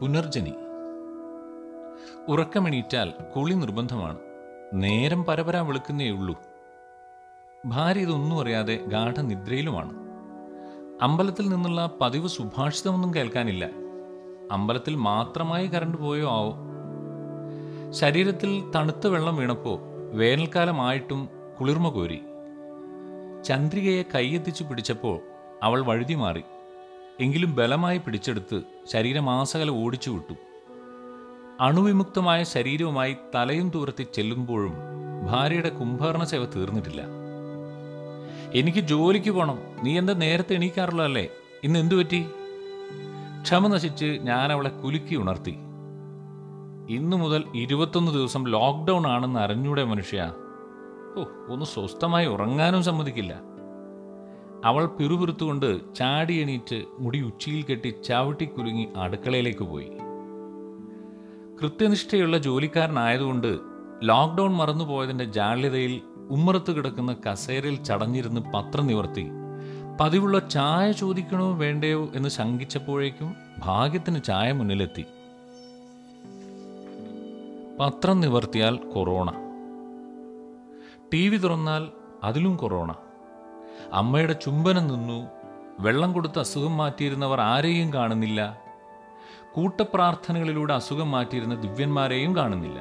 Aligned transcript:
പുനർജനി. 0.00 0.54
ഉറക്കമെണീറ്റാൽ 2.28 3.12
കുളി 3.36 3.54
നിർബന്ധമാണ്. 3.54 4.18
നേരം 4.74 5.24
പരപരാ 5.24 5.60
വിളിക്കുന്നേ 5.60 6.10
ഉള്ളൂ. 6.10 6.40
ഭാര്യ 7.66 8.00
ഇതൊന്നും 8.00 8.40
അറിയാതെ 8.40 8.76
ഗാഠനിദ്രയിലുമാണ്. 8.76 9.92
അമ്പലത്തിൽ 11.02 11.48
നിന്നുള്ള 11.48 11.98
പതിവ് 12.00 12.28
സുഭാഷിതമൊന്നും 12.28 13.14
കേൾക്കാനില്ല. 13.14 13.70
അമ്പലത്തിൽ 14.52 14.94
മാത്രമായി 14.94 15.66
കറണ്ട് 15.66 15.98
പോയോ 15.98 16.30
ആവോ? 16.30 16.54
ശരീരത്തിൽ 17.90 18.72
തണുത്ത 18.76 19.06
വെള്ളം 19.06 19.36
വീണപ്പോൾ 19.36 19.80
വേനൽക്കാലമായിട്ടും 20.12 21.28
കുളിർമ 21.60 21.88
കോരി. 21.88 22.22
ചന്ദ്രികയെ 23.44 24.02
കൈയെത്തിച്ചു 24.14 24.64
പിടിച്ചപ്പോൾ 24.64 25.20
അവൾ 25.62 25.84
വഴുതി 25.84 26.14
മാറി. 26.14 26.44
എങ്കിലും 27.20 27.54
ബലമായി 27.54 27.98
പിടിച്ചെടുത്ത് 27.98 28.62
ശരീരമാസകല 28.86 29.70
ഓടിച്ചു 29.70 30.10
വിട്ടു. 30.10 30.34
അണുവിമുക്തമായ 31.60 32.42
ശരീരവുമായി 32.42 33.16
തലയും 33.34 33.70
തൂർത്തി 33.74 34.06
ചെല്ലുമ്പോഴും 34.14 34.74
ഭാര്യയുടെ 35.30 35.68
കുംഭകർണ 35.68 36.24
സേവ 36.24 36.44
തീർന്നിട്ടില്ല. 36.44 37.02
എനിക്ക് 38.54 38.78
ജോലിക്ക് 38.78 39.30
പോകണം 39.30 39.58
നീ 39.82 39.98
എന്താ 39.98 40.12
നേരത്തെ 40.12 40.54
എണീക്കാറുള്ള 40.54 41.02
അല്ലേ? 41.02 41.28
ഇന്ന് 41.64 41.78
എന്തു 41.78 41.94
പറ്റി? 41.94 42.26
ക്ഷമ 43.42 43.66
നശിച്ച് 43.66 44.04
ഞാൻ 44.04 44.52
അവളെ 44.52 44.70
കുലുക്കി 44.70 45.14
ഉണർത്തി. 45.14 45.56
ഇന്നു 46.88 47.16
മുതൽ 47.16 47.44
ഇരുപത്തൊന്ന് 47.54 48.12
ദിവസം 48.12 48.44
ലോക്ക്ഡൗൺ 48.44 49.06
ആണെന്ന് 49.06 49.40
അറിഞ്ഞൂടെ 49.40 49.84
മനുഷ്യ. 49.84 50.34
ഓ 51.16 51.24
ഒന്ന് 51.52 51.64
സ്വസ്ഥമായി 51.64 52.26
ഉറങ്ങാനും 52.26 52.82
സമ്മതിക്കില്ല. 52.82 53.53
അവൾ 54.64 54.86
പിറുപിറുത്തുകൊണ്ട് 54.86 55.94
ചാടി 55.94 56.34
എണീറ്റ് 56.34 56.84
മുടി 56.98 57.20
ഉച്ചിയിൽ 57.20 57.64
കെട്ടി 57.64 57.88
ചവിട്ടി 57.88 58.44
കുലുങ്ങി 58.44 58.88
അടുക്കളയിലേക്ക് 58.96 59.64
പോയി. 59.64 59.90
കൃത്യനിഷ്ഠയുള്ള 61.62 62.38
ജോലിക്കാരനായതുകൊണ്ട് 62.38 63.58
ലോക്ക്ഡൗൺ 64.02 64.54
മറന്നുപോയതിന്റെ 64.54 65.24
ജാള്യതയിൽ 65.24 66.00
ഉമ്മറത്ത് 66.30 66.72
കിടക്കുന്ന 66.72 67.16
കസേരയിൽ 67.30 67.84
ചടഞ്ഞിരുന്ന് 67.84 68.40
പത്രം 68.40 68.86
നിവർത്തി 68.86 69.26
പതിവുള്ള 70.00 70.38
ചായ 70.38 70.92
ചോദിക്കണോ 70.92 71.54
വേണ്ടയോ? 71.54 72.08
എന്ന് 72.14 72.28
ശങ്കിച്ചപ്പോഴേക്കും 72.28 73.34
ഭാഗ്യത്തിന് 73.58 74.22
ചായ 74.22 74.52
മുന്നിലെത്തി. 74.52 75.04
പത്രം 77.80 78.20
നിവർത്തിയാൽ 78.20 78.76
കൊറോണ. 78.76 79.32
ടി 81.12 81.28
വി 81.28 81.36
തുറന്നാൽ 81.36 81.88
അതിലും 82.24 82.56
കൊറോണ. 82.56 82.94
അമ്മയുടെ 83.92 84.32
ചുംബനം 84.32 84.88
നിന്നു. 84.88 85.26
വെള്ളം 85.80 86.12
കൊടുത്ത് 86.12 86.38
അസുഖം 86.38 86.76
മാറ്റിയിരുന്നവർ 86.76 87.40
ആരെയും 87.40 87.92
കാണുന്നില്ല. 87.92 88.58
കൂട്ടപ്രാർത്ഥനകളിലൂടെ 89.54 90.74
അസുഖം 90.74 91.10
മാറ്റിയിരുന്ന 91.10 91.54
ദിവ്യന്മാരെയും 91.54 92.36
കാണുന്നില്ല. 92.36 92.80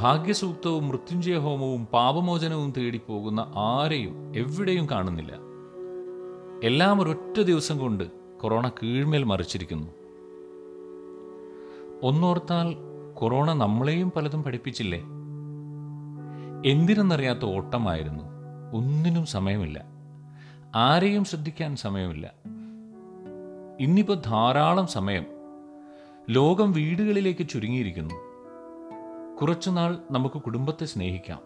ഭാഗ്യസൂക്തവും 0.00 0.88
മൃത്യുഞ്ജയ 0.88 1.36
ഹോമവും 1.36 1.86
പാപമോചനവും 1.86 2.72
തേടിപ്പോകുന്ന 2.76 3.52
ആരെയും 3.56 4.32
എവിടെയും 4.36 4.90
കാണുന്നില്ല. 4.90 5.32
എല്ലാം 6.64 7.00
ഒരൊറ്റ 7.00 7.40
ദിവസം 7.40 7.78
കൊണ്ട് 7.78 8.04
കൊറോണ 8.40 8.68
കീഴ്മേൽ 8.68 9.24
മറിച്ചിരിക്കുന്നു. 9.24 9.88
ഒന്നോർത്താൽ 12.02 12.76
കൊറോണ 13.14 13.52
നമ്മളെയും 13.52 14.12
പലതും 14.16 14.42
പഠിപ്പിച്ചില്ലേ? 14.42 14.98
എന്തിനെന്നറിയാത്ത 16.70 17.44
ഓട്ടമായിരുന്നു. 17.44 18.31
ഒന്നിനും 18.72 19.26
സമയമില്ല. 19.26 19.84
ആരെയും 20.74 21.24
ശ്രദ്ധിക്കാൻ 21.24 21.76
സമയമില്ല. 21.76 22.32
ഇന്നിപ്പോൾ 23.80 24.14
ധാരാളം 24.14 24.86
സമയം. 24.86 25.26
ലോകം 26.30 26.72
വീടുകളിലേക്ക് 26.72 27.48
ചുരുങ്ങിയിരിക്കുന്നു. 27.48 28.14
കുറച്ചുനാൾ 29.40 29.98
നമുക്ക് 30.10 30.34
കുടുംബത്തെ 30.34 30.84
സ്നേഹിക്കാം. 30.84 31.38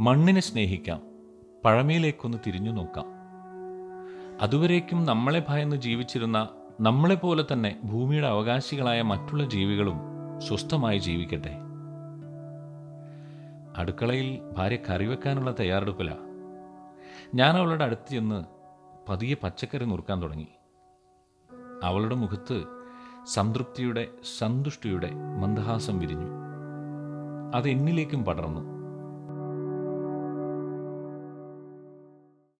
മണ്ണിനെ 0.00 0.40
സ്നേഹിക്കാം. 0.40 1.00
പഴമയിലേക്കൊന്ന് 1.64 2.38
തിരിഞ്ഞു 2.46 2.70
നോക്കാം. 2.70 3.06
അതുവരേക്കും 4.40 5.04
നമ്മളെ 5.04 5.46
ഭയന്ന് 5.48 5.76
ജീവിച്ചിരുന്ന 5.76 6.48
നമ്മളെപ്പോലെ 6.80 7.44
തന്നെ 7.52 7.80
ഭൂമിയുടെ 7.84 8.26
അവകാശികളായ 8.26 9.02
മറ്റുള്ള 9.02 9.44
ജീവികളും 9.44 9.96
സ്വസ്ഥമായി 10.38 10.98
ജീവിക്കട്ടെ. 10.98 11.56
അടുക്കളയിൽ 13.78 14.40
ഭാര്യ 14.52 14.76
കറി 14.76 15.06
വെക്കാനുള്ള 15.06 15.54
തയ്യാറെടുപ്പില. 15.60 16.14
ഞാൻ 17.34 17.56
അവളുടെ 17.56 17.84
അടുത്ത് 17.84 18.10
ചെന്ന് 18.10 18.44
പതിയെ 19.08 19.34
പച്ചക്കറി 19.42 19.84
നുറുക്കാൻ 19.84 20.22
തുടങ്ങി. 20.22 20.48
അവളുടെ 21.84 22.14
മുഖത്ത് 22.14 22.64
സംതൃപ്തിയുടെ 23.26 24.08
സന്തുഷ്ടിയുടെ 24.38 25.10
മന്ദഹാസം 25.40 25.98
വിരിഞ്ഞു. 25.98 26.26
അത് 27.54 27.68
എന്നിലേക്കും 27.68 28.24
പടർന്നു. 28.24 28.77